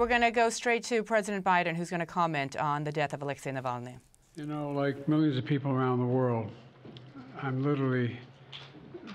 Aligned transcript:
We're 0.00 0.06
going 0.06 0.22
to 0.22 0.30
go 0.30 0.48
straight 0.48 0.82
to 0.84 1.02
President 1.02 1.44
Biden, 1.44 1.76
who's 1.76 1.90
going 1.90 2.00
to 2.00 2.06
comment 2.06 2.56
on 2.56 2.84
the 2.84 2.90
death 2.90 3.12
of 3.12 3.20
Alexei 3.20 3.50
Navalny. 3.50 3.98
You 4.34 4.46
know, 4.46 4.70
like 4.70 5.06
millions 5.06 5.36
of 5.36 5.44
people 5.44 5.72
around 5.72 5.98
the 5.98 6.06
world, 6.06 6.50
I'm 7.42 7.62
literally 7.62 8.18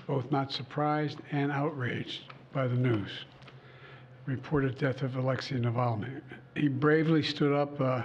both 0.06 0.30
not 0.30 0.52
surprised 0.52 1.18
and 1.32 1.50
outraged 1.50 2.32
by 2.52 2.68
the 2.68 2.76
news. 2.76 3.10
Reported 4.26 4.78
death 4.78 5.02
of 5.02 5.16
Alexei 5.16 5.56
Navalny. 5.56 6.20
He 6.54 6.68
bravely 6.68 7.24
stood 7.24 7.52
up 7.52 7.80
uh, 7.80 8.02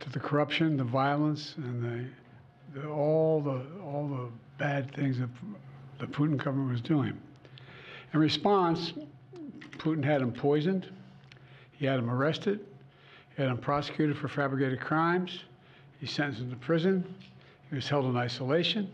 to 0.00 0.08
the 0.08 0.18
corruption, 0.18 0.78
the 0.78 0.84
violence, 0.84 1.56
and 1.58 2.08
the, 2.72 2.80
the, 2.80 2.88
all 2.88 3.42
the 3.42 3.60
all 3.84 4.08
the 4.08 4.28
bad 4.56 4.94
things 4.94 5.18
that 5.18 5.28
the 5.98 6.06
Putin 6.06 6.38
government 6.38 6.70
was 6.70 6.80
doing. 6.80 7.20
In 8.14 8.20
response, 8.20 8.94
Putin 9.72 10.02
had 10.02 10.22
him 10.22 10.32
poisoned. 10.32 10.90
He 11.78 11.86
had 11.86 11.98
him 11.98 12.10
arrested. 12.10 12.60
He 13.36 13.42
had 13.42 13.50
him 13.50 13.58
prosecuted 13.58 14.16
for 14.18 14.28
fabricated 14.28 14.80
crimes. 14.80 15.44
He 16.00 16.06
sentenced 16.06 16.42
him 16.42 16.50
to 16.50 16.56
prison. 16.56 17.14
He 17.70 17.76
was 17.76 17.88
held 17.88 18.06
in 18.06 18.16
isolation. 18.16 18.90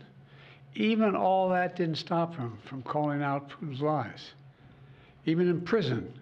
Even 0.75 1.15
all 1.15 1.49
that 1.49 1.75
didn't 1.75 1.95
stop 1.95 2.35
him 2.35 2.57
from 2.63 2.83
calling 2.83 3.23
out 3.23 3.49
Putin's 3.49 3.81
lies. 3.81 4.31
Even 5.25 5.49
in 5.49 5.61
prison, 5.61 6.13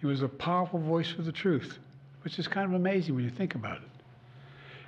he 0.00 0.06
was 0.06 0.22
a 0.22 0.28
powerful 0.28 0.78
voice 0.78 1.10
for 1.10 1.22
the 1.22 1.32
truth, 1.32 1.78
which 2.22 2.38
is 2.38 2.46
kind 2.46 2.66
of 2.66 2.74
amazing 2.74 3.14
when 3.14 3.24
you 3.24 3.30
think 3.30 3.56
about 3.56 3.78
it. 3.78 3.88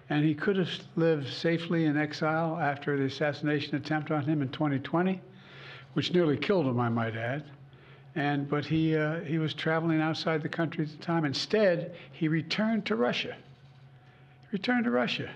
And 0.09 0.25
he 0.25 0.35
could 0.35 0.57
have 0.57 0.71
lived 0.95 1.27
safely 1.27 1.87
in 1.87 1.97
exile 1.97 2.57
after 2.57 2.97
the 2.97 3.05
assassination 3.05 3.75
attempt 3.75 4.13
on 4.13 4.25
him 4.25 4.43
in 4.43 4.51
2020, 4.51 5.21
which 5.95 6.13
nearly 6.13 6.37
killed 6.37 6.67
him, 6.67 6.79
I 6.79 6.89
might 6.89 7.17
add. 7.17 7.45
And, 8.17 8.49
but 8.49 8.65
he, 8.65 8.97
uh, 8.97 9.21
he 9.21 9.39
was 9.39 9.53
traveling 9.53 10.01
outside 10.01 10.43
the 10.43 10.49
country 10.49 10.85
at 10.85 10.91
the 10.91 10.97
time. 11.05 11.27
Instead, 11.27 11.95
he 12.13 12.29
returned 12.29 12.87
to 12.87 12.97
Russia. 12.97 13.37
He 14.43 14.57
returned 14.57 14.85
to 14.85 14.91
Russia, 14.91 15.31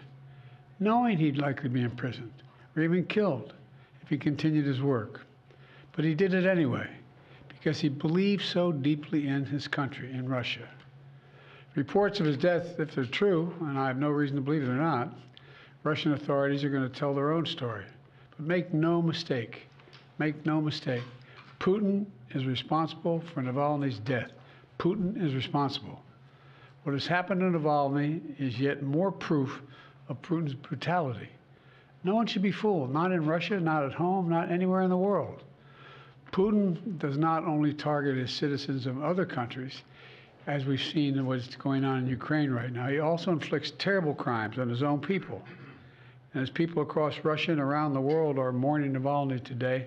knowing 0.78 1.19
he'd 1.19 1.37
likely 1.37 1.69
be 1.69 1.83
imprisoned 1.83 2.33
or 2.75 2.83
even 2.83 3.05
killed 3.05 3.53
if 4.03 4.09
he 4.09 4.17
continued 4.17 4.64
his 4.64 4.81
work. 4.81 5.20
But 5.92 6.06
he 6.06 6.14
did 6.14 6.33
it 6.33 6.47
anyway 6.47 6.89
because 7.48 7.78
he 7.78 7.91
believed 7.91 8.42
so 8.42 8.72
deeply 8.72 9.28
in 9.28 9.44
his 9.44 9.69
country, 9.69 10.11
in 10.11 10.27
Russia. 10.27 10.67
Reports 11.75 12.19
of 12.19 12.27
his 12.27 12.39
death, 12.39 12.81
if 12.81 12.94
they're 12.94 13.05
true, 13.05 13.55
and 13.61 13.78
I 13.78 13.89
have 13.89 13.98
no 13.98 14.09
reason 14.09 14.37
to 14.37 14.42
believe 14.42 14.65
they're 14.65 14.75
not, 14.75 15.12
Russian 15.84 16.15
authorities 16.15 16.65
are 16.65 16.70
going 16.70 16.91
to 16.91 16.98
tell 16.98 17.15
their 17.15 17.33
own 17.33 17.44
story. 17.44 17.84
But 18.31 18.47
make 18.47 18.72
no 18.72 19.03
mistake, 19.03 19.67
make 20.19 20.47
no 20.47 20.62
mistake, 20.62 21.03
Putin 21.59 22.06
is 22.34 22.47
responsible 22.47 23.23
for 23.33 23.42
Navalny's 23.42 23.98
death. 24.00 24.31
Putin 24.78 25.23
is 25.23 25.34
responsible. 25.34 26.00
What 26.84 26.92
has 26.92 27.06
happened 27.06 27.41
to 27.41 27.59
Navalny 27.59 28.20
is 28.41 28.59
yet 28.59 28.83
more 28.83 29.12
proof 29.12 29.61
of 30.09 30.22
Putin's 30.22 30.55
brutality. 30.55 31.28
No 32.03 32.14
one 32.14 32.27
should 32.27 32.42
be 32.42 32.53
fooled, 32.53 32.92
not 32.92 33.12
in 33.12 33.27
Russia, 33.27 33.61
not 33.61 33.84
at 33.84 33.92
home, 33.92 34.28
not 34.28 34.50
anywhere 34.50 34.81
in 34.83 34.91
the 34.91 34.97
world. 34.97 35.42
Putin 36.33 36.98
does 36.98 37.19
not 37.19 37.45
only 37.45 37.75
target 37.75 38.17
his 38.17 38.31
citizens 38.31 38.87
of 38.87 39.03
other 39.03 39.27
countries, 39.27 39.83
as 40.47 40.65
we've 40.65 40.83
seen 40.83 41.27
what's 41.27 41.55
going 41.56 41.84
on 41.84 41.98
in 41.98 42.06
Ukraine 42.06 42.50
right 42.50 42.72
now, 42.72 42.89
he 42.89 43.00
also 43.00 43.33
inflicts 43.33 43.72
terrible 43.72 44.15
crimes 44.15 44.59
on 44.59 44.69
his 44.69 44.83
own 44.83 45.00
people. 45.00 45.42
And 46.33 46.42
as 46.42 46.48
people 46.48 46.83
across 46.83 47.19
Russia 47.25 47.53
and 47.53 47.61
around 47.61 47.92
the 47.92 48.00
world 48.00 48.39
are 48.39 48.53
mourning 48.53 48.94
Navalny 48.94 49.42
today 49.42 49.87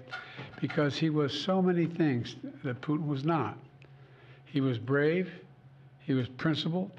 because 0.63 0.97
he 0.97 1.09
was 1.09 1.37
so 1.37 1.61
many 1.61 1.85
things 1.85 2.37
that 2.63 2.79
Putin 2.79 3.05
was 3.05 3.25
not. 3.25 3.57
He 4.45 4.61
was 4.61 4.77
brave, 4.77 5.29
he 5.99 6.13
was 6.13 6.29
principled, 6.29 6.89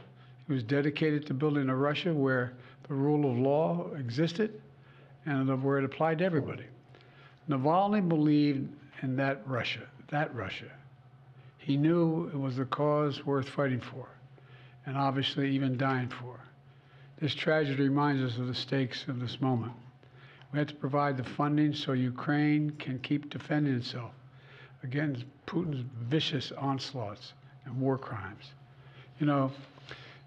he 0.46 0.52
was 0.52 0.62
dedicated 0.62 1.24
to 1.28 1.32
building 1.32 1.70
a 1.70 1.74
Russia 1.74 2.12
where 2.12 2.52
the 2.86 2.92
rule 2.92 3.30
of 3.30 3.38
law 3.38 3.90
existed 3.98 4.60
and 5.24 5.62
where 5.62 5.78
it 5.78 5.84
applied 5.86 6.18
to 6.18 6.26
everybody. 6.26 6.66
Navalny 7.48 8.06
believed 8.06 8.68
in 9.00 9.16
that 9.16 9.40
Russia, 9.46 9.88
that 10.10 10.34
Russia. 10.34 10.70
He 11.56 11.78
knew 11.78 12.28
it 12.34 12.38
was 12.38 12.58
a 12.58 12.66
cause 12.66 13.24
worth 13.24 13.48
fighting 13.48 13.80
for, 13.80 14.06
and 14.84 14.94
obviously 14.94 15.50
even 15.52 15.78
dying 15.78 16.10
for. 16.10 16.38
This 17.18 17.34
tragedy 17.34 17.84
reminds 17.84 18.30
us 18.30 18.38
of 18.38 18.46
the 18.46 18.54
stakes 18.54 19.08
of 19.08 19.20
this 19.20 19.40
moment. 19.40 19.72
We 20.54 20.58
have 20.58 20.68
to 20.68 20.74
provide 20.74 21.16
the 21.16 21.24
funding 21.24 21.74
so 21.74 21.94
Ukraine 21.94 22.70
can 22.78 23.00
keep 23.00 23.28
defending 23.28 23.74
itself 23.74 24.12
against 24.84 25.24
Putin's 25.48 25.84
vicious 26.02 26.52
onslaughts 26.52 27.32
and 27.64 27.80
war 27.80 27.98
crimes. 27.98 28.52
You 29.18 29.26
know, 29.26 29.50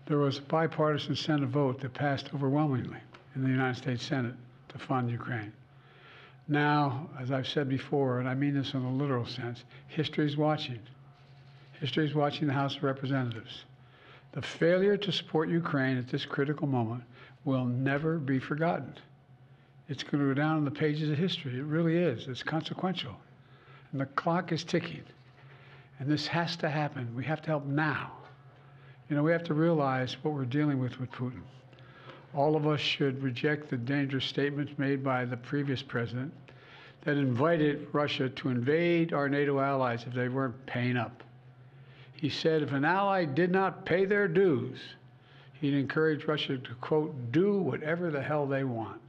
there 0.06 0.18
was 0.18 0.40
a 0.40 0.42
bipartisan 0.42 1.16
Senate 1.16 1.48
vote 1.48 1.80
that 1.80 1.94
passed 1.94 2.30
overwhelmingly 2.36 3.00
in 3.36 3.42
the 3.42 3.48
United 3.48 3.78
States 3.78 4.04
Senate 4.04 4.34
to 4.68 4.78
fund 4.78 5.10
Ukraine. 5.10 5.54
Now, 6.50 7.10
as 7.18 7.32
I've 7.32 7.48
said 7.48 7.70
before, 7.70 8.20
and 8.20 8.28
I 8.28 8.34
mean 8.34 8.54
this 8.54 8.74
in 8.74 8.84
a 8.84 8.92
literal 8.92 9.26
sense, 9.26 9.64
history 9.88 10.26
is 10.26 10.36
watching. 10.36 10.80
History 11.80 12.06
is 12.06 12.14
watching 12.14 12.48
the 12.48 12.54
House 12.54 12.76
of 12.76 12.84
Representatives. 12.84 13.64
The 14.34 14.42
failure 14.42 14.98
to 14.98 15.12
support 15.14 15.48
Ukraine 15.48 15.98
at 15.98 16.10
this 16.10 16.26
critical 16.26 16.68
moment 16.68 17.06
will 17.46 17.64
never 17.64 18.18
be 18.18 18.40
forgotten. 18.40 18.94
It's 19.90 20.04
going 20.04 20.22
to 20.22 20.34
go 20.34 20.34
down 20.34 20.58
in 20.58 20.66
the 20.66 20.72
pages 20.72 21.10
of 21.10 21.18
history. 21.18 21.58
It 21.58 21.64
really 21.64 21.98
is. 21.98 22.28
It's 22.28 22.44
consequential. 22.44 23.16
And 23.92 24.02
the 24.02 24.06
clock 24.06 24.52
is 24.52 24.64
ticking. 24.64 25.04
And 26.00 26.10
this 26.10 26.28
has 26.28 26.56
to 26.58 26.70
happen. 26.70 27.14
We 27.16 27.24
have 27.26 27.42
to 27.44 27.48
help 27.48 27.66
now. 27.66 28.12
You 29.10 29.16
know, 29.16 29.24
we 29.24 29.32
have 29.32 29.44
to 29.46 29.54
realize 29.54 30.18
what 30.22 30.34
we're 30.34 30.46
dealing 30.46 30.80
with 30.80 31.00
with 31.00 31.10
Putin. 31.12 31.42
All 32.36 32.56
of 32.56 32.68
us 32.68 32.82
should 32.82 33.24
reject 33.24 33.70
the 33.70 33.78
dangerous 33.78 34.26
statements 34.26 34.74
made 34.78 35.04
by 35.04 35.24
the 35.24 35.38
previous 35.38 35.82
president 35.82 36.34
that 37.06 37.16
invited 37.16 37.88
Russia 37.94 38.28
to 38.28 38.50
invade 38.50 39.14
our 39.14 39.30
NATO 39.30 39.60
allies 39.60 40.04
if 40.06 40.14
they 40.14 40.28
weren't 40.28 40.66
paying 40.66 40.98
up. 40.98 41.24
He 42.14 42.30
said 42.30 42.62
if 42.62 42.74
an 42.74 42.84
ally 42.84 43.24
did 43.24 43.52
not 43.52 43.86
pay 43.86 44.04
their 44.04 44.28
dues, 44.28 44.78
he'd 45.62 45.74
encourage 45.74 46.26
Russia 46.26 46.58
to, 46.58 46.74
quote, 46.82 47.32
do 47.32 47.58
whatever 47.58 48.12
the 48.12 48.22
hell 48.22 48.46
they 48.46 48.66
want. 48.66 49.00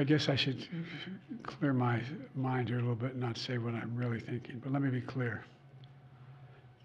I 0.00 0.04
guess 0.04 0.30
I 0.30 0.34
should 0.34 0.66
clear 1.42 1.74
my 1.74 2.00
mind 2.34 2.68
here 2.68 2.78
a 2.78 2.80
little 2.80 2.94
bit 2.94 3.12
and 3.12 3.20
not 3.20 3.36
say 3.36 3.58
what 3.58 3.74
I'm 3.74 3.94
really 3.94 4.18
thinking. 4.18 4.58
But 4.62 4.72
let 4.72 4.80
me 4.80 4.88
be 4.88 5.02
clear. 5.02 5.44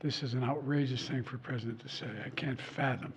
This 0.01 0.22
is 0.22 0.34
an 0.34 0.44
outrageous 0.44 1.07
thing 1.07 1.23
for 1.23 1.38
a 1.38 1.40
president 1.40 1.79
to 1.79 1.88
say. 1.88 2.07
I 2.25 2.29
can't 2.31 2.59
fathom. 2.59 3.13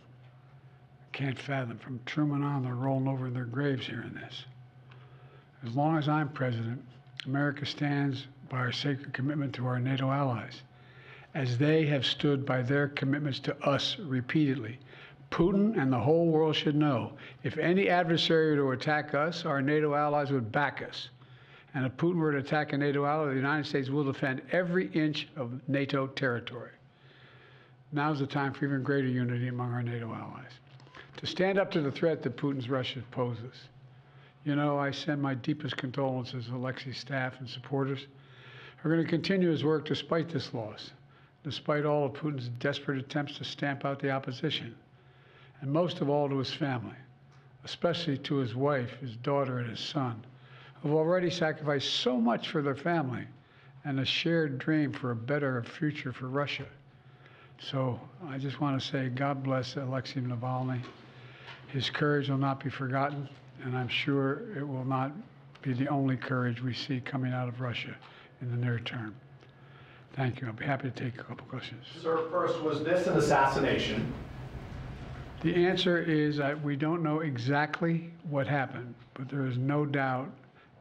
I 1.03 1.17
can't 1.17 1.37
fathom. 1.37 1.79
From 1.79 1.99
Truman 2.07 2.45
on, 2.45 2.63
they're 2.63 2.77
rolling 2.77 3.09
over 3.09 3.27
in 3.27 3.35
their 3.35 3.45
graves 3.45 3.87
hearing 3.87 4.15
this. 4.15 4.45
As 5.67 5.75
long 5.75 5.99
as 5.99 6.09
I'm 6.09 6.29
president, 6.29 6.81
America 7.27 7.67
stands 7.67 8.29
by 8.49 8.59
our 8.59 8.73
sacred 8.73 9.13
commitment 9.13 9.53
to 9.57 9.67
our 9.67 9.81
NATO 9.81 10.13
allies, 10.13 10.63
as 11.35 11.59
they 11.59 11.87
have 11.87 12.07
stood 12.07 12.47
by 12.47 12.63
their 12.63 12.87
commitments 12.87 13.41
to 13.41 13.57
us 13.67 13.99
repeatedly 13.99 14.79
Putin 15.31 15.81
and 15.81 15.93
the 15.93 15.99
whole 15.99 16.27
world 16.27 16.57
should 16.57 16.75
know 16.75 17.13
if 17.43 17.59
any 17.59 17.89
adversary 17.89 18.51
were 18.51 18.75
to 18.75 18.81
attack 18.81 19.15
us, 19.15 19.45
our 19.45 19.61
NATO 19.61 19.95
allies 19.95 20.31
would 20.31 20.51
back 20.51 20.83
us. 20.83 21.11
And 21.75 21.85
if 21.85 21.97
Putin 21.97 22.17
were 22.17 22.33
to 22.33 22.39
attack 22.39 22.73
a 22.73 22.79
NATO 22.79 23.05
ally, 23.05 23.31
the 23.31 23.37
United 23.37 23.67
States 23.67 23.91
will 23.91 24.05
defend 24.05 24.43
every 24.53 24.89
inch 24.89 25.29
of 25.37 25.61
NATO 25.69 26.07
territory. 26.07 26.71
Now 27.93 28.11
is 28.11 28.19
the 28.19 28.27
time 28.27 28.53
for 28.53 28.65
even 28.65 28.83
greater 28.83 29.09
unity 29.09 29.49
among 29.49 29.73
our 29.73 29.83
NATO 29.83 30.07
allies. 30.13 30.53
To 31.19 31.27
stand 31.27 31.59
up 31.59 31.71
to 31.73 31.83
the 31.83 31.91
threat 31.91 32.23
that 32.23 32.37
Putin's 32.37 32.71
Russia 32.71 33.03
poses. 33.11 33.69
You 34.45 34.57
know, 34.57 34.79
I 34.79 34.91
send 34.91 35.21
my 35.21 35.35
deepest 35.35 35.77
condolences 35.77 36.47
to 36.47 36.57
Alexei's 36.57 36.99
staff 36.99 37.39
and 37.39 37.49
supporters. 37.49 38.07
We're 38.83 38.93
going 38.93 39.05
to 39.05 39.11
continue 39.11 39.51
his 39.51 39.65
work 39.65 39.85
despite 39.85 40.29
this 40.29 40.55
loss, 40.55 40.93
despite 41.45 41.85
all 41.85 42.07
of 42.07 42.13
Putin's 42.13 42.49
desperate 42.61 42.99
attempts 42.99 43.37
to 43.39 43.45
stamp 43.45 43.85
out 43.85 44.01
the 44.01 44.11
opposition 44.11 44.75
and 45.61 45.71
most 45.71 46.01
of 46.01 46.09
all 46.09 46.29
to 46.29 46.39
his 46.39 46.53
family, 46.53 46.97
especially 47.65 48.19
to 48.19 48.37
his 48.37 48.55
wife, 48.55 48.91
his 49.01 49.17
daughter, 49.17 49.59
and 49.59 49.71
his 49.71 49.81
son, 49.81 50.25
who've 50.83 50.95
already 50.95 51.31
sacrificed 51.31 51.93
so 51.93 52.21
much 52.21 52.49
for 52.49 52.63
their 52.63 52.77
family 52.77 53.27
and 53.85 54.01
a 54.01 54.05
shared 54.05 54.59
dream 54.59 54.93
for 54.93 55.11
a 55.11 55.17
better 55.17 55.63
future 55.63 56.13
for 56.13 56.29
Russia. 56.29 56.67
So 57.59 58.01
I 58.29 58.39
just 58.39 58.61
want 58.61 58.81
to 58.81 58.87
say 58.87 59.09
God 59.09 59.43
bless 59.43 59.77
Alexei 59.77 60.21
Navalny. 60.21 60.81
His 61.69 61.91
courage 61.91 62.29
will 62.29 62.39
not 62.39 62.63
be 62.63 62.71
forgotten, 62.71 63.29
and 63.65 63.77
I'm 63.77 63.89
sure 63.89 64.57
it 64.57 64.67
will 64.67 64.85
not 64.85 65.13
be 65.63 65.73
the 65.73 65.89
only 65.89 66.17
courage 66.17 66.63
we 66.63 66.73
see 66.73 67.01
coming 67.01 67.33
out 67.33 67.49
of 67.49 67.61
Russia 67.61 67.95
in 68.41 68.51
the 68.51 68.57
near 68.57 68.79
term. 68.79 69.15
Thank 70.15 70.41
you. 70.41 70.47
I'll 70.47 70.53
be 70.53 70.65
happy 70.65 70.91
to 70.91 70.95
take 70.95 71.21
a 71.21 71.25
couple 71.25 71.47
questions. 71.47 71.85
Sir, 72.03 72.29
first, 72.31 72.61
was 72.63 72.83
this 72.83 73.07
an 73.07 73.17
assassination? 73.17 74.13
The 75.43 75.55
answer 75.55 75.99
is 75.99 76.37
that 76.39 76.61
we 76.63 76.75
don't 76.75 77.03
know 77.03 77.21
exactly 77.21 78.11
what 78.29 78.49
happened, 78.49 78.95
but 79.15 79.29
there 79.29 79.47
is 79.47 79.57
no 79.57 79.87
doubt 79.87 80.31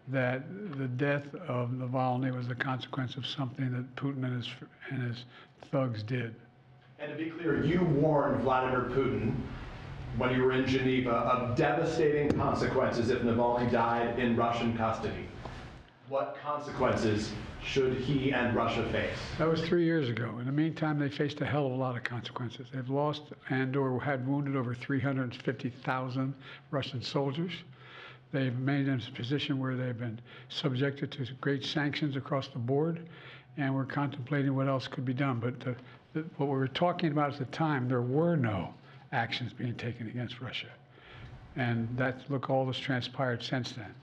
that 0.07 0.43
the 0.77 0.87
death 0.87 1.27
of 1.47 1.69
Navalny 1.69 2.35
was 2.35 2.47
the 2.47 2.55
consequence 2.55 3.17
of 3.17 3.27
something 3.27 3.71
that 3.71 3.95
Putin 3.95 4.23
and 4.23 4.35
his, 4.37 4.49
and 4.89 5.03
his 5.03 5.25
thugs 5.69 6.01
did. 6.01 6.33
And 6.97 7.11
to 7.11 7.17
be 7.23 7.29
clear, 7.29 7.63
you 7.63 7.83
warned 7.83 8.41
Vladimir 8.41 8.89
Putin 8.89 9.35
when 10.17 10.33
you 10.33 10.41
were 10.41 10.53
in 10.53 10.65
Geneva 10.65 11.11
of 11.11 11.55
devastating 11.55 12.31
consequences 12.31 13.11
if 13.11 13.21
Navalny 13.21 13.71
died 13.71 14.17
in 14.17 14.35
Russian 14.35 14.75
custody. 14.75 15.27
What 16.09 16.37
consequences 16.41 17.33
should 17.61 17.95
he 17.95 18.31
and 18.31 18.55
Russia 18.55 18.87
face? 18.93 19.17
That 19.37 19.49
was 19.49 19.61
three 19.61 19.83
years 19.83 20.07
ago. 20.07 20.37
In 20.39 20.45
the 20.45 20.53
meantime, 20.53 20.97
they 20.99 21.09
faced 21.09 21.41
a 21.41 21.45
hell 21.45 21.65
of 21.65 21.73
a 21.73 21.75
lot 21.75 21.97
of 21.97 22.03
consequences. 22.05 22.67
They've 22.73 22.89
lost 22.89 23.23
and/or 23.49 23.99
had 23.99 24.25
wounded 24.25 24.55
over 24.55 24.73
350,000 24.73 26.33
Russian 26.71 27.01
soldiers. 27.01 27.51
They've 28.31 28.57
made 28.57 28.85
them 28.85 29.01
a 29.05 29.11
position 29.17 29.59
where 29.59 29.75
they've 29.75 29.97
been 29.97 30.21
subjected 30.47 31.11
to 31.11 31.25
great 31.41 31.65
sanctions 31.65 32.15
across 32.15 32.47
the 32.47 32.59
board, 32.59 33.01
and 33.57 33.75
we're 33.75 33.85
contemplating 33.85 34.55
what 34.55 34.69
else 34.69 34.87
could 34.87 35.03
be 35.03 35.13
done. 35.13 35.41
But 35.41 35.59
the, 35.59 35.75
the, 36.13 36.21
what 36.37 36.45
we 36.45 36.55
were 36.55 36.69
talking 36.69 37.11
about 37.11 37.33
at 37.33 37.39
the 37.39 37.45
time, 37.45 37.89
there 37.89 38.01
were 38.01 38.37
no 38.37 38.73
actions 39.11 39.51
being 39.51 39.75
taken 39.75 40.07
against 40.07 40.39
Russia, 40.39 40.69
and 41.57 41.89
that, 41.97 42.21
look 42.29 42.49
all 42.49 42.65
that's 42.65 42.79
transpired 42.79 43.43
since 43.43 43.73
then. 43.73 43.93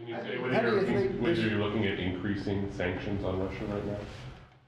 Can 0.00 0.08
you 0.08 0.14
say 0.22 0.36
How 0.38 0.42
whether 0.42 0.60
do 0.62 0.66
you 0.86 0.92
you're, 0.92 1.00
think 1.08 1.22
whether 1.22 1.34
this- 1.34 1.44
you're 1.44 1.60
looking 1.60 1.86
at 1.86 1.98
increasing 2.00 2.72
sanctions 2.72 3.22
on 3.24 3.38
Russia 3.38 3.64
right 3.66 3.84
now? 3.86 3.96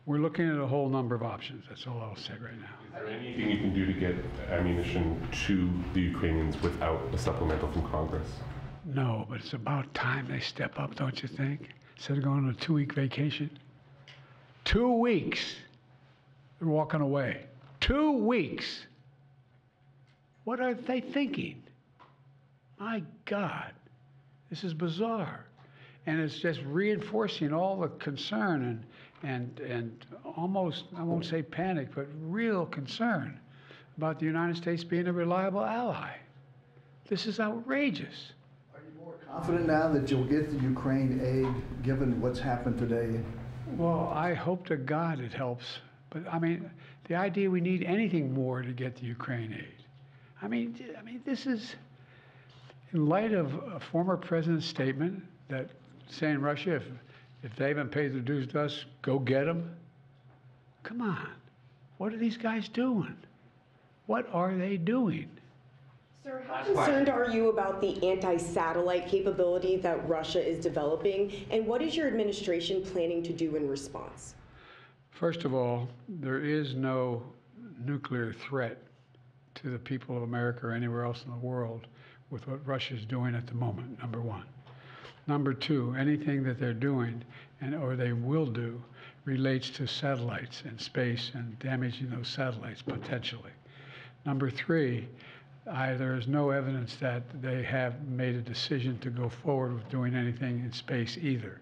We're 0.05 0.19
looking 0.19 0.49
at 0.51 0.59
a 0.59 0.67
whole 0.67 0.89
number 0.89 1.15
of 1.15 1.23
options. 1.23 1.65
That's 1.69 1.87
all 1.87 2.01
I'll 2.01 2.17
say 2.17 2.35
right 2.35 2.59
now. 2.61 2.99
Is 2.99 3.07
there 3.07 3.07
anything 3.07 3.51
you 3.51 3.59
can 3.59 3.73
do 3.73 3.87
to 3.87 3.93
get 3.93 4.17
ammunition 4.51 5.17
to 5.47 5.71
the 5.95 6.01
Ukrainians 6.01 6.61
without 6.61 7.01
a 7.15 7.19
supplemental 7.19 7.71
from 7.73 7.89
Congress? 7.89 8.29
No, 8.85 9.27
but 9.31 9.39
it's 9.39 9.53
about 9.53 9.93
time 9.95 10.27
they 10.29 10.41
step 10.41 10.79
up, 10.79 10.97
don't 10.97 11.23
you 11.23 11.29
think? 11.29 11.69
Instead 11.97 12.19
of 12.19 12.25
going 12.25 12.39
on 12.45 12.51
a 12.51 12.55
two 12.55 12.75
week 12.75 12.93
vacation. 12.95 13.49
Two 14.65 14.93
weeks. 14.99 15.55
They're 16.59 16.69
walking 16.69 17.01
away. 17.01 17.47
Two 17.81 18.11
weeks. 18.13 18.87
What 20.45 20.59
are 20.61 20.75
they 20.75 21.01
thinking? 21.01 21.63
My 22.81 23.05
God, 23.25 23.71
this 24.53 24.65
is 24.65 24.75
bizarre. 24.75 25.47
And 26.05 26.21
it's 26.21 26.39
just 26.39 26.61
reinforcing 26.67 27.55
all 27.55 27.81
the 27.81 27.89
concern 27.89 28.85
and, 29.23 29.31
and, 29.31 29.61
and 29.61 30.07
almost, 30.37 30.85
I 30.95 31.03
won't 31.03 31.25
say 31.25 31.41
panic, 31.41 31.89
but 31.95 32.07
real 32.21 32.67
concern 32.67 33.41
about 33.97 34.19
the 34.19 34.27
United 34.27 34.59
States 34.59 34.85
being 34.85 35.07
a 35.07 35.13
reliable 35.13 35.65
ally. 35.65 36.11
This 37.09 37.27
is 37.27 37.41
outrageous. 37.41 38.33
Are 38.75 38.81
you 38.81 39.03
more 39.03 39.15
confident 39.27 39.69
now 39.69 39.89
that 39.89 40.11
you'll 40.11 40.27
get 40.27 40.51
the 40.51 40.63
Ukraine 40.63 41.19
aid, 41.25 41.83
given 41.83 42.21
what's 42.21 42.39
happened 42.39 42.79
today? 42.79 43.21
Well, 43.79 44.13
I 44.15 44.35
hope 44.35 44.67
to 44.67 44.77
God 44.77 45.19
it 45.19 45.33
helps. 45.33 45.79
But 46.11 46.25
I 46.31 46.39
mean, 46.39 46.71
the 47.09 47.15
idea 47.15 47.49
we 47.49 47.63
need 47.63 47.85
anything 47.85 48.35
more 48.35 48.61
to 48.61 48.73
get 48.73 48.97
the 48.97 49.07
Ukraine 49.07 49.55
aid. 49.55 49.87
I 50.43 50.49
mean, 50.49 50.79
I 50.99 51.03
mean, 51.03 51.23
this 51.25 51.47
is 51.47 51.75
in 52.93 53.07
light 53.07 53.33
of 53.33 53.55
a 53.73 53.81
former 53.81 54.17
president's 54.17 54.67
statement 54.67 55.23
that 55.49 55.71
saying 56.09 56.41
Russia, 56.41 56.77
if 56.77 56.85
if 57.43 57.57
they 57.57 57.69
haven't 57.69 57.91
paid 57.91 58.13
their 58.13 58.21
dues 58.21 58.47
to 58.49 58.61
us, 58.61 58.85
go 59.03 59.19
get 59.19 59.47
them. 59.47 59.75
Come 60.85 61.01
on, 61.01 61.29
what 61.99 62.13
are 62.13 62.17
these 62.17 62.37
guys 62.37 62.69
doing? 62.69 63.17
What 64.07 64.29
are 64.33 64.55
they 64.55 64.77
doing? 64.77 65.29
Sir, 66.23 66.45
how 66.47 66.63
concerned 66.63 67.09
are 67.09 67.31
you 67.31 67.49
about 67.49 67.81
the 67.81 68.09
anti-satellite 68.09 69.09
capability 69.09 69.77
that 69.79 70.09
Russia 70.09 70.45
is 70.45 70.63
developing? 70.63 71.33
And 71.51 71.67
what 71.67 71.83
is 71.83 71.97
your 71.97 72.07
administration 72.07 72.83
planning 72.83 73.25
to 73.25 73.33
do 73.33 73.57
in 73.57 73.69
response? 73.69 74.37
First 75.11 75.45
of 75.45 75.53
all, 75.53 75.89
there 76.09 76.39
is 76.39 76.75
no 76.75 77.25
nuclear 77.85 78.33
threat 78.33 78.79
to 79.57 79.71
the 79.71 79.79
people 79.79 80.17
of 80.17 80.23
America 80.23 80.69
or 80.69 80.73
anywhere 80.73 81.05
else 81.05 81.25
in 81.25 81.31
the 81.33 81.37
world 81.37 81.89
with 82.33 82.49
what 82.49 82.67
Russia 82.67 82.95
is 82.95 83.05
doing 83.05 83.35
at 83.35 83.47
the 83.47 83.55
moment, 83.55 84.01
number 84.01 84.21
one. 84.21 84.45
Number 85.27 85.53
two, 85.53 85.95
anything 85.97 86.43
that 86.45 86.59
they're 86.59 86.73
doing 86.73 87.23
and 87.61 87.75
or 87.75 87.95
they 87.95 88.13
will 88.13 88.47
do 88.47 88.83
relates 89.25 89.71
to 89.71 89.87
satellites 89.87 90.65
and 90.67 90.81
space 90.81 91.31
and 91.35 91.57
damaging 91.61 92.11
those 92.11 92.27
satellites 92.27 92.83
potentially. 92.83 93.53
Number 94.27 94.51
three, 94.51 95.07
I, 95.71 95.93
there 95.93 96.17
is 96.17 96.27
no 96.27 96.51
evidence 96.51 96.97
that 96.97 97.23
they 97.41 97.63
have 97.63 98.03
made 98.09 98.35
a 98.35 98.41
decision 98.41 98.99
to 99.01 99.11
go 99.11 99.29
forward 99.29 99.75
with 99.75 99.89
doing 99.91 100.15
anything 100.15 100.61
in 100.65 100.73
space 100.73 101.17
either. 101.21 101.61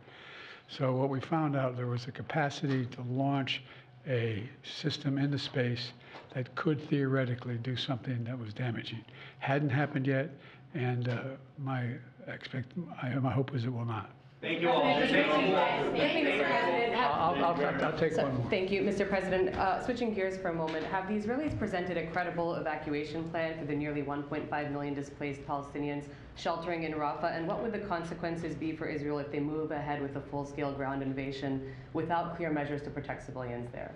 So 0.68 0.94
what 0.94 1.10
we 1.10 1.20
found 1.20 1.56
out, 1.56 1.76
there 1.76 1.88
was 1.88 2.06
a 2.06 2.12
capacity 2.12 2.86
to 2.86 3.02
launch 3.02 3.62
a 4.06 4.48
system 4.62 5.18
into 5.18 5.38
space 5.38 5.92
that 6.34 6.54
could 6.54 6.80
theoretically 6.88 7.58
do 7.58 7.76
something 7.76 8.24
that 8.24 8.38
was 8.38 8.54
damaging. 8.54 9.04
Hadn't 9.40 9.70
happened 9.70 10.06
yet, 10.06 10.30
and 10.74 11.08
uh, 11.08 11.22
my 11.58 11.94
expect, 12.28 12.72
I, 13.02 13.10
my 13.14 13.32
hope 13.32 13.54
is 13.54 13.64
it 13.64 13.72
will 13.72 13.84
not. 13.84 14.10
Thank 14.40 14.62
you 14.62 14.70
all. 14.70 14.82
Thank 14.82 15.10
you, 15.10 15.16
Mr. 15.18 16.48
President. 16.48 16.94
I'll, 16.96 17.34
I'll, 17.44 17.44
I'll, 17.44 17.84
I'll 17.84 17.98
take 17.98 18.14
So- 18.14 18.22
one 18.22 18.36
more. 18.38 18.46
Thank 18.48 18.70
you, 18.70 18.80
Mr. 18.80 19.06
President. 19.06 19.54
Uh, 19.54 19.84
Switching 19.84 20.14
gears 20.14 20.38
for 20.38 20.48
a 20.48 20.54
moment, 20.54 20.86
have 20.86 21.08
the 21.08 21.14
Israelis 21.14 21.58
presented 21.58 21.98
a 21.98 22.06
credible 22.06 22.54
evacuation 22.54 23.28
plan 23.28 23.58
for 23.58 23.66
the 23.66 23.74
nearly 23.74 24.02
1.5 24.02 24.72
million 24.72 24.94
displaced 24.94 25.46
Palestinians 25.46 26.04
sheltering 26.36 26.84
in 26.84 26.92
Rafah? 26.92 27.36
And 27.36 27.46
what 27.46 27.62
would 27.62 27.72
the 27.72 27.80
consequences 27.80 28.54
be 28.54 28.72
for 28.74 28.86
Israel 28.86 29.18
if 29.18 29.30
they 29.30 29.40
move 29.40 29.72
ahead 29.72 30.00
with 30.00 30.16
a 30.16 30.22
full-scale 30.22 30.72
ground 30.72 31.02
invasion 31.02 31.74
without 31.92 32.36
clear 32.36 32.50
measures 32.50 32.80
to 32.82 32.90
protect 32.90 33.26
civilians 33.26 33.68
there? 33.72 33.92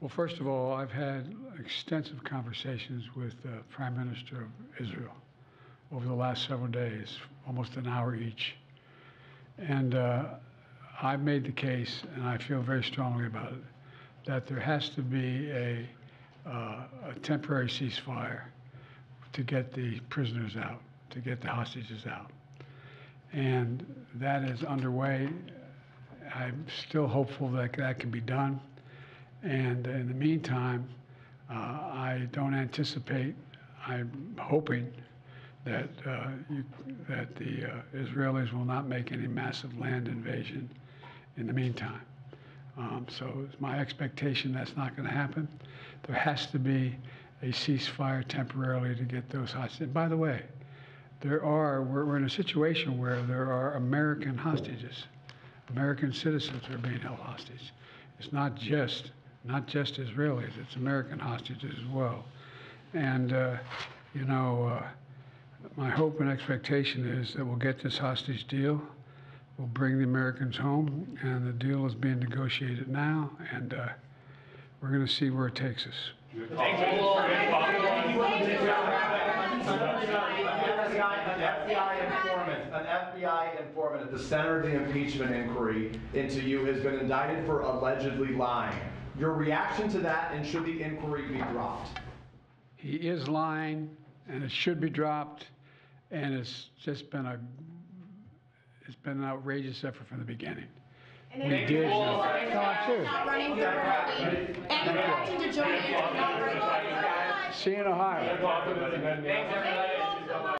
Well, 0.00 0.08
first 0.08 0.38
of 0.38 0.46
all, 0.46 0.72
I've 0.72 0.92
had 0.92 1.34
extensive 1.60 2.24
conversations 2.24 3.04
with 3.14 3.34
the 3.42 3.58
Prime 3.68 3.98
Minister 3.98 4.36
of 4.36 4.80
Israel 4.82 5.12
over 5.92 6.06
the 6.06 6.14
last 6.14 6.46
several 6.46 6.68
days, 6.68 7.18
almost 7.46 7.76
an 7.76 7.86
hour 7.86 8.14
each. 8.14 8.54
And 9.58 9.94
uh, 9.94 10.24
I've 11.02 11.22
made 11.22 11.44
the 11.44 11.52
case, 11.52 12.02
and 12.14 12.26
I 12.26 12.38
feel 12.38 12.60
very 12.60 12.84
strongly 12.84 13.26
about 13.26 13.52
it, 13.52 13.62
that 14.26 14.46
there 14.46 14.60
has 14.60 14.90
to 14.90 15.02
be 15.02 15.50
a, 15.50 15.86
uh, 16.46 16.82
a 17.08 17.14
temporary 17.22 17.68
ceasefire 17.68 18.42
to 19.32 19.42
get 19.42 19.72
the 19.72 20.00
prisoners 20.10 20.56
out, 20.56 20.80
to 21.10 21.20
get 21.20 21.40
the 21.40 21.48
hostages 21.48 22.06
out. 22.06 22.30
And 23.32 23.86
that 24.16 24.44
is 24.44 24.64
underway. 24.64 25.28
I'm 26.34 26.66
still 26.86 27.06
hopeful 27.06 27.48
that 27.52 27.74
that 27.76 27.98
can 27.98 28.10
be 28.10 28.20
done. 28.20 28.60
And 29.42 29.86
in 29.86 30.08
the 30.08 30.14
meantime, 30.14 30.88
uh, 31.50 31.54
I 31.54 32.28
don't 32.32 32.54
anticipate, 32.54 33.34
I'm 33.86 34.36
hoping 34.38 34.92
that, 35.68 35.88
uh, 36.10 36.28
you, 36.50 36.64
that 37.08 37.36
the 37.36 37.66
uh, 37.66 37.80
Israelis 37.94 38.52
will 38.52 38.64
not 38.64 38.88
make 38.88 39.12
any 39.12 39.26
massive 39.26 39.78
land 39.78 40.08
invasion 40.08 40.70
in 41.36 41.46
the 41.46 41.52
meantime. 41.52 42.00
Um, 42.78 43.06
so 43.10 43.44
it's 43.46 43.60
my 43.60 43.78
expectation 43.78 44.52
that's 44.52 44.76
not 44.76 44.96
going 44.96 45.06
to 45.06 45.14
happen. 45.14 45.48
There 46.06 46.16
has 46.16 46.46
to 46.46 46.58
be 46.58 46.96
a 47.42 47.46
ceasefire 47.46 48.26
temporarily 48.26 48.94
to 48.94 49.02
get 49.02 49.28
those 49.28 49.52
hostages. 49.52 49.80
And 49.80 49.94
by 49.94 50.08
the 50.08 50.16
way, 50.16 50.42
there 51.20 51.44
are, 51.44 51.82
we're, 51.82 52.04
we're 52.04 52.16
in 52.16 52.24
a 52.24 52.30
situation 52.30 52.98
where 52.98 53.20
there 53.22 53.52
are 53.52 53.74
American 53.74 54.38
hostages. 54.38 55.04
American 55.70 56.12
citizens 56.12 56.62
are 56.70 56.78
being 56.78 57.00
held 57.00 57.18
hostage. 57.18 57.72
It's 58.18 58.32
not 58.32 58.54
just, 58.54 59.10
not 59.44 59.66
just 59.66 60.00
Israelis, 60.00 60.52
it's 60.60 60.76
American 60.76 61.18
hostages 61.18 61.74
as 61.78 61.86
well. 61.92 62.24
And, 62.94 63.32
uh, 63.32 63.56
you 64.14 64.24
know, 64.24 64.80
uh, 64.80 64.86
my 65.76 65.88
hope 65.88 66.20
and 66.20 66.30
expectation 66.30 67.06
is 67.06 67.34
that 67.34 67.44
we'll 67.44 67.56
get 67.56 67.82
this 67.82 67.98
hostage 67.98 68.46
deal. 68.46 68.80
We'll 69.58 69.68
bring 69.68 69.98
the 69.98 70.04
Americans 70.04 70.56
home, 70.56 71.18
and 71.22 71.46
the 71.46 71.52
deal 71.52 71.84
is 71.86 71.94
being 71.94 72.20
negotiated 72.20 72.88
now, 72.88 73.30
and 73.52 73.74
uh, 73.74 73.88
we're 74.80 74.90
going 74.90 75.06
to 75.06 75.12
see 75.12 75.30
where 75.30 75.48
it 75.48 75.56
takes 75.56 75.86
us. 75.86 75.94
An 76.34 76.46
FBI 81.44 82.04
informant, 82.04 82.72
an 82.72 82.84
FBI 82.86 83.60
informant 83.60 84.02
at 84.02 84.12
the 84.12 84.18
center 84.18 84.60
of 84.60 84.62
the 84.64 84.74
impeachment 84.76 85.32
inquiry 85.32 86.00
into 86.14 86.40
you 86.40 86.64
has 86.64 86.80
been 86.82 86.98
indicted 86.98 87.44
for 87.46 87.62
allegedly 87.62 88.34
lying. 88.34 88.78
Your 89.18 89.32
reaction 89.32 89.88
to 89.90 89.98
that, 90.00 90.32
and 90.32 90.46
should 90.46 90.64
the 90.64 90.82
inquiry 90.82 91.26
be 91.26 91.38
dropped? 91.52 91.98
He 92.76 92.96
is 92.96 93.26
lying, 93.28 93.90
and 94.28 94.44
it 94.44 94.50
should 94.50 94.80
be 94.80 94.90
dropped, 94.90 95.46
and 96.10 96.34
it's 96.34 96.70
just 96.82 97.10
been 97.10 97.26
a, 97.26 97.38
it's 98.86 98.96
been 98.96 99.18
an 99.18 99.24
outrageous 99.24 99.84
effort 99.84 100.06
from 100.06 100.18
the 100.18 100.24
beginning. 100.24 100.66
We 101.36 101.48
did. 101.66 101.88
No, 101.88 102.20
I'm. 102.22 102.48
Not 102.52 103.26
running 103.26 103.56
for 103.56 103.62
and 103.62 104.56
to 104.56 105.60
not 105.60 106.40
running 106.40 107.52
See 107.52 107.70
you 107.70 107.76
in 107.76 107.86
Ohio. 107.86 108.38
Thanks, 108.40 109.50
everybody. 109.50 109.87